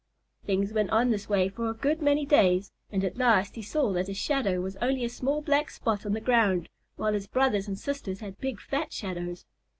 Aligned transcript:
Things 0.47 0.73
went 0.73 0.89
on 0.89 1.11
this 1.11 1.29
way 1.29 1.47
for 1.47 1.69
a 1.69 1.75
good 1.75 2.01
many 2.01 2.25
days, 2.25 2.71
and 2.91 3.03
at 3.03 3.19
last 3.19 3.53
he 3.53 3.61
saw 3.61 3.93
that 3.93 4.07
his 4.07 4.17
shadow 4.17 4.59
was 4.59 4.75
only 4.77 5.03
a 5.05 5.09
small 5.09 5.43
black 5.43 5.69
spot 5.69 6.07
on 6.07 6.13
the 6.13 6.19
ground, 6.19 6.69
while 6.95 7.13
his 7.13 7.27
brothers 7.27 7.67
and 7.67 7.77
sisters 7.77 8.19
had 8.19 8.41
big 8.41 8.59
fat 8.59 8.91
shadows. 8.91 9.45